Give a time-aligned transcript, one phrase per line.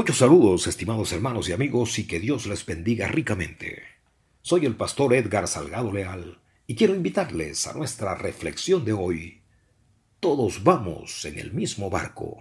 [0.00, 3.82] Muchos saludos, estimados hermanos y amigos, y que Dios les bendiga ricamente.
[4.40, 9.42] Soy el pastor Edgar Salgado Leal y quiero invitarles a nuestra reflexión de hoy.
[10.18, 12.38] Todos vamos en el mismo barco.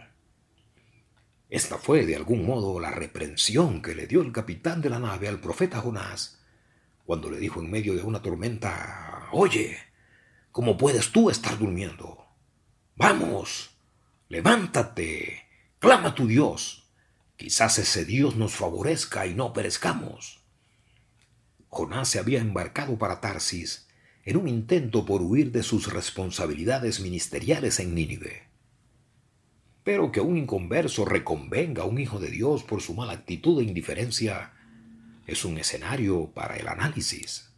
[1.50, 5.28] Esta fue, de algún modo, la reprensión que le dio el capitán de la nave
[5.28, 6.42] al profeta Jonás,
[7.04, 9.78] cuando le dijo en medio de una tormenta, Oye,
[10.54, 12.26] ¿cómo puedes tú estar durmiendo?
[12.96, 13.72] Vamos,
[14.30, 15.44] levántate,
[15.78, 16.79] clama a tu Dios
[17.40, 20.42] Quizás ese Dios nos favorezca y no perezcamos.
[21.70, 23.88] Jonás se había embarcado para Tarsis
[24.26, 28.50] en un intento por huir de sus responsabilidades ministeriales en Nínive.
[29.86, 33.64] Pero que un inconverso reconvenga a un hijo de Dios por su mala actitud e
[33.64, 34.52] indiferencia
[35.26, 37.54] es un escenario para el análisis.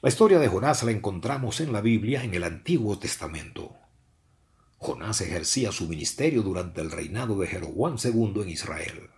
[0.00, 3.81] La historia de Jonás la encontramos en la Biblia en el Antiguo Testamento.
[4.82, 9.10] Jonás ejercía su ministerio durante el reinado de Jeroboam II en Israel.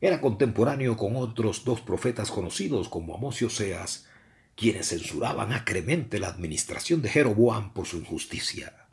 [0.00, 4.08] Era contemporáneo con otros dos profetas conocidos como Amós y Oseas,
[4.56, 8.88] quienes censuraban acremente la administración de Jeroboam por su injusticia.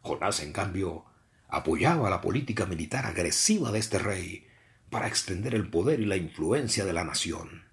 [0.00, 1.04] Jonás, en cambio,
[1.46, 4.48] apoyaba la política militar agresiva de este rey
[4.90, 7.66] para extender el poder y la influencia de la nación.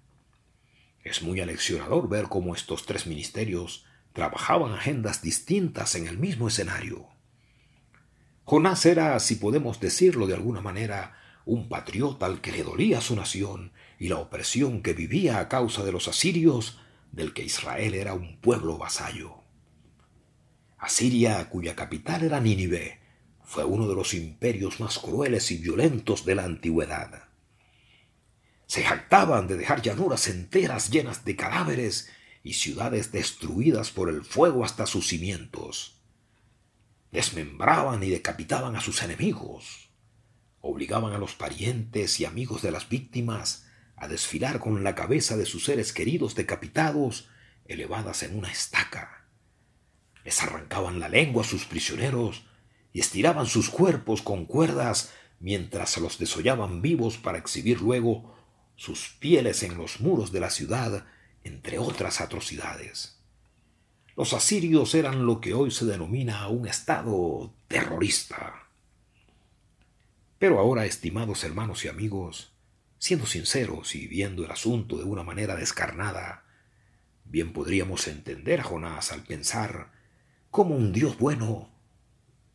[1.02, 7.13] Es muy aleccionador ver cómo estos tres ministerios trabajaban agendas distintas en el mismo escenario.
[8.46, 13.16] Jonás era, si podemos decirlo de alguna manera, un patriota al que le dolía su
[13.16, 16.78] nación y la opresión que vivía a causa de los asirios,
[17.10, 19.44] del que Israel era un pueblo vasallo.
[20.76, 23.00] Asiria, cuya capital era Nínive,
[23.42, 27.28] fue uno de los imperios más crueles y violentos de la antigüedad.
[28.66, 32.10] Se jactaban de dejar llanuras enteras llenas de cadáveres
[32.42, 35.93] y ciudades destruidas por el fuego hasta sus cimientos
[37.14, 39.88] desmembraban y decapitaban a sus enemigos,
[40.60, 45.46] obligaban a los parientes y amigos de las víctimas a desfilar con la cabeza de
[45.46, 47.28] sus seres queridos decapitados
[47.66, 49.28] elevadas en una estaca.
[50.24, 52.46] Les arrancaban la lengua a sus prisioneros
[52.92, 58.34] y estiraban sus cuerpos con cuerdas mientras los desollaban vivos para exhibir luego
[58.74, 61.06] sus pieles en los muros de la ciudad,
[61.44, 63.13] entre otras atrocidades.
[64.16, 68.68] Los asirios eran lo que hoy se denomina un estado terrorista.
[70.38, 72.52] Pero ahora, estimados hermanos y amigos,
[72.98, 76.44] siendo sinceros y viendo el asunto de una manera descarnada,
[77.24, 79.90] bien podríamos entender a Jonás al pensar
[80.50, 81.70] cómo un Dios bueno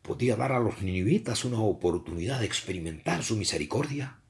[0.00, 4.20] podía dar a los ninivitas una oportunidad de experimentar su misericordia.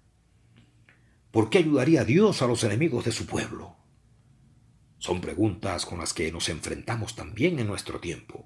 [1.31, 3.80] ¿Por qué ayudaría Dios a los enemigos de su pueblo?
[5.01, 8.45] Son preguntas con las que nos enfrentamos también en nuestro tiempo.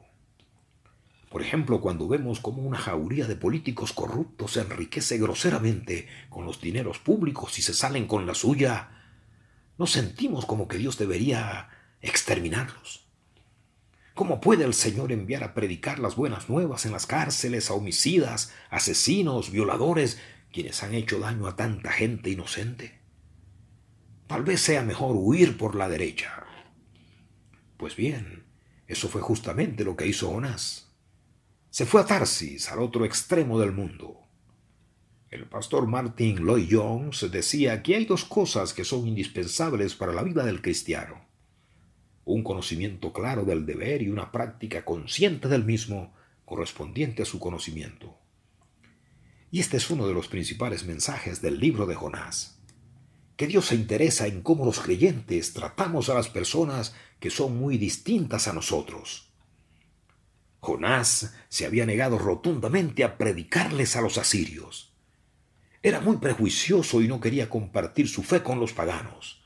[1.28, 6.60] Por ejemplo, cuando vemos cómo una jauría de políticos corruptos se enriquece groseramente con los
[6.60, 9.02] dineros públicos y se salen con la suya,
[9.78, 11.70] nos sentimos como que Dios debería
[12.00, 13.04] exterminarlos.
[14.14, 18.52] ¿Cómo puede el Señor enviar a predicar las buenas nuevas en las cárceles a homicidas,
[18.70, 20.20] asesinos, violadores,
[20.52, 23.03] quienes han hecho daño a tanta gente inocente?
[24.26, 26.44] Tal vez sea mejor huir por la derecha,
[27.76, 28.44] pues bien,
[28.86, 30.90] eso fue justamente lo que hizo Jonás.
[31.68, 34.20] Se fue a Tarsis, al otro extremo del mundo.
[35.30, 40.22] El pastor Martin Lloyd Jones decía que hay dos cosas que son indispensables para la
[40.22, 41.26] vida del cristiano.
[42.24, 46.14] Un conocimiento claro del deber y una práctica consciente del mismo
[46.46, 48.16] correspondiente a su conocimiento.
[49.50, 52.54] Y este es uno de los principales mensajes del libro de Jonás
[53.36, 57.78] que Dios se interesa en cómo los creyentes tratamos a las personas que son muy
[57.78, 59.30] distintas a nosotros.
[60.60, 64.92] Jonás se había negado rotundamente a predicarles a los asirios.
[65.82, 69.42] Era muy prejuicioso y no quería compartir su fe con los paganos.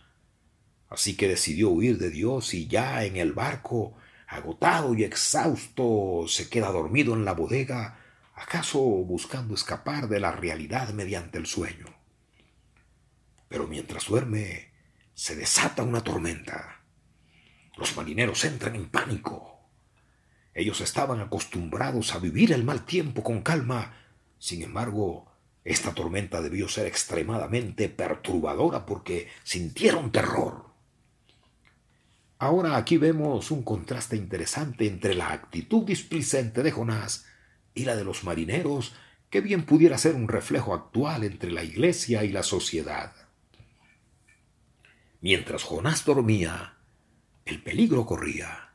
[0.88, 3.94] Así que decidió huir de Dios y ya en el barco,
[4.28, 7.98] agotado y exhausto, se queda dormido en la bodega,
[8.34, 11.97] acaso buscando escapar de la realidad mediante el sueño.
[13.48, 14.72] Pero mientras duerme,
[15.14, 16.82] se desata una tormenta.
[17.76, 19.60] Los marineros entran en pánico.
[20.54, 23.94] Ellos estaban acostumbrados a vivir el mal tiempo con calma.
[24.38, 25.30] Sin embargo,
[25.64, 30.66] esta tormenta debió ser extremadamente perturbadora porque sintieron terror.
[32.38, 37.26] Ahora aquí vemos un contraste interesante entre la actitud displicente de Jonás
[37.74, 38.94] y la de los marineros,
[39.30, 43.12] que bien pudiera ser un reflejo actual entre la iglesia y la sociedad.
[45.20, 46.76] Mientras Jonás dormía,
[47.44, 48.70] el peligro corría.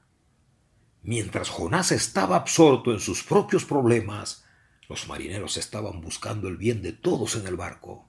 [1.02, 4.44] Mientras Jonás estaba absorto en sus propios problemas,
[4.90, 8.06] Los marineros estaban buscando el bien de todos en el barco.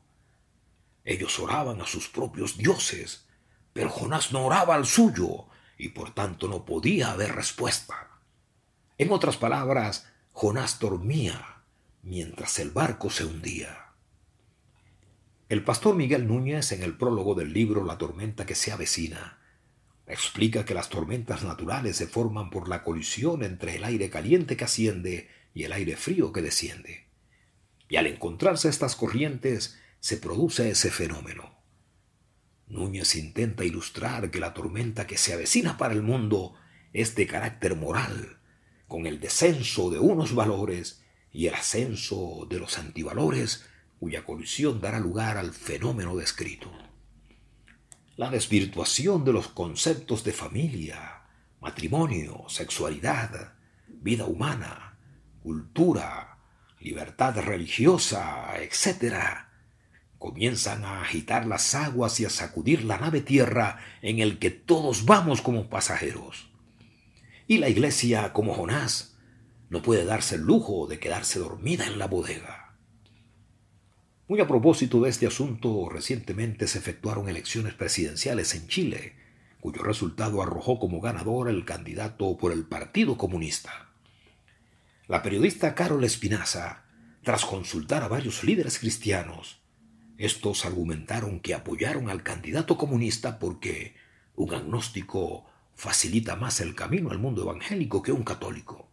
[1.04, 3.26] Ellos oraban a sus propios dioses,
[3.72, 5.46] pero Jonás no oraba al suyo
[5.78, 8.10] y por tanto no podía haber respuesta.
[8.98, 11.62] En otras palabras, Jonás dormía
[12.02, 13.83] mientras el barco se hundía.
[15.50, 19.40] El pastor Miguel Núñez, en el prólogo del libro La tormenta que se avecina,
[20.06, 24.64] explica que las tormentas naturales se forman por la colisión entre el aire caliente que
[24.64, 27.08] asciende y el aire frío que desciende.
[27.90, 31.58] Y al encontrarse estas corrientes se produce ese fenómeno.
[32.66, 36.54] Núñez intenta ilustrar que la tormenta que se avecina para el mundo
[36.94, 38.38] es de carácter moral,
[38.88, 43.66] con el descenso de unos valores y el ascenso de los antivalores
[43.98, 46.70] cuya colisión dará lugar al fenómeno descrito.
[48.16, 51.22] La desvirtuación de los conceptos de familia,
[51.60, 53.54] matrimonio, sexualidad,
[53.88, 54.98] vida humana,
[55.42, 56.38] cultura,
[56.80, 59.44] libertad religiosa, etc.,
[60.18, 65.04] comienzan a agitar las aguas y a sacudir la nave tierra en el que todos
[65.04, 66.48] vamos como pasajeros.
[67.46, 69.16] Y la iglesia, como Jonás,
[69.68, 72.63] no puede darse el lujo de quedarse dormida en la bodega.
[74.26, 79.12] Muy a propósito de este asunto, recientemente se efectuaron elecciones presidenciales en Chile,
[79.60, 83.90] cuyo resultado arrojó como ganador el candidato por el Partido Comunista.
[85.08, 86.84] La periodista Carol Espinaza,
[87.22, 89.60] tras consultar a varios líderes cristianos,
[90.16, 93.94] estos argumentaron que apoyaron al candidato comunista porque
[94.36, 95.44] un agnóstico
[95.74, 98.83] facilita más el camino al mundo evangélico que un católico.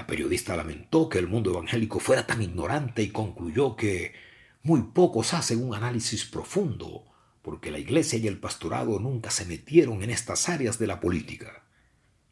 [0.00, 4.14] La periodista lamentó que el mundo evangélico fuera tan ignorante y concluyó que
[4.62, 7.04] muy pocos hacen un análisis profundo,
[7.42, 11.66] porque la iglesia y el pastorado nunca se metieron en estas áreas de la política.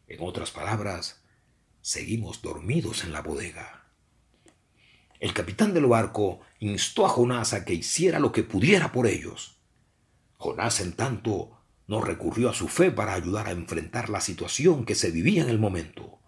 [0.07, 1.21] En otras palabras,
[1.83, 3.85] seguimos dormidos en la bodega.
[5.21, 9.59] El capitán del barco instó a Jonás a que hiciera lo que pudiera por ellos.
[10.39, 14.95] Jonás, en tanto, no recurrió a su fe para ayudar a enfrentar la situación que
[14.95, 16.19] se vivía en el momento.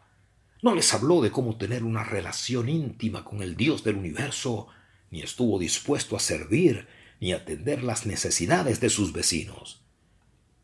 [0.63, 4.69] No les habló de cómo tener una relación íntima con el Dios del universo,
[5.11, 6.87] ni estuvo dispuesto a servir
[7.21, 9.83] ni atender las necesidades de sus vecinos.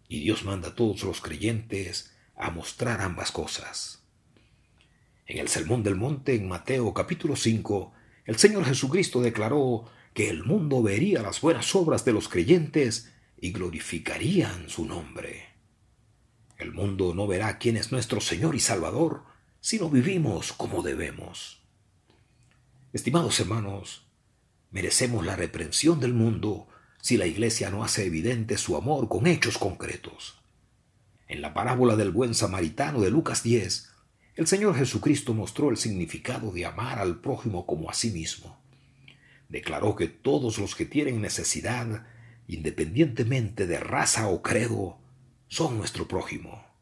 [0.09, 4.03] Y Dios manda a todos los creyentes a mostrar ambas cosas.
[5.27, 7.93] En el Sermón del Monte, en Mateo capítulo 5,
[8.27, 13.53] el Señor Jesucristo declaró que el mundo vería las buenas obras de los creyentes y
[13.53, 15.47] glorificarían su nombre.
[16.59, 19.25] El mundo no verá quién es nuestro Señor y Salvador,
[19.67, 21.61] si no vivimos como debemos.
[22.93, 24.07] Estimados hermanos,
[24.71, 26.69] merecemos la reprensión del mundo
[27.03, 30.39] si la Iglesia no hace evidente su amor con hechos concretos.
[31.27, 33.91] En la parábola del buen samaritano de Lucas 10,
[34.37, 38.57] el Señor Jesucristo mostró el significado de amar al prójimo como a sí mismo.
[39.49, 42.07] Declaró que todos los que tienen necesidad,
[42.47, 44.99] independientemente de raza o credo,
[45.49, 46.76] son nuestro prójimo.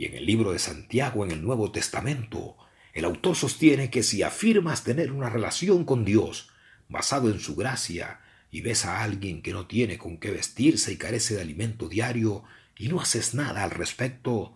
[0.00, 2.56] Y en el libro de Santiago, en el Nuevo Testamento,
[2.94, 6.48] el autor sostiene que si afirmas tener una relación con Dios
[6.88, 10.96] basado en su gracia y ves a alguien que no tiene con qué vestirse y
[10.96, 12.44] carece de alimento diario
[12.78, 14.54] y no haces nada al respecto,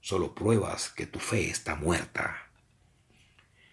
[0.00, 2.52] solo pruebas que tu fe está muerta.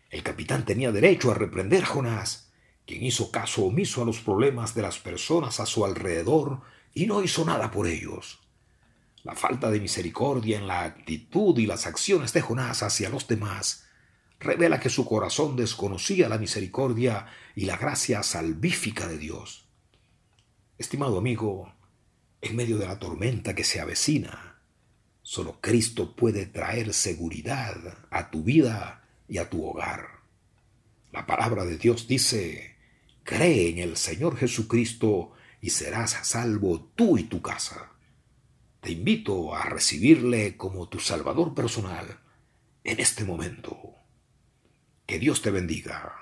[0.09, 2.51] El capitán tenía derecho a reprender a Jonás,
[2.87, 6.61] quien hizo caso omiso a los problemas de las personas a su alrededor
[6.95, 8.40] y no hizo nada por ellos.
[9.23, 13.85] La falta de misericordia en la actitud y las acciones de Jonás hacia los demás
[14.39, 19.67] revela que su corazón desconocía la misericordia y la gracia salvífica de Dios.
[20.79, 21.71] Estimado amigo,
[22.41, 24.59] en medio de la tormenta que se avecina,
[25.21, 27.77] solo Cristo puede traer seguridad
[28.09, 30.21] a tu vida y a tu hogar.
[31.11, 32.77] La palabra de Dios dice,
[33.23, 37.91] cree en el Señor Jesucristo y serás salvo tú y tu casa.
[38.81, 42.19] Te invito a recibirle como tu Salvador personal
[42.83, 43.77] en este momento.
[45.05, 46.15] Que Dios te bendiga.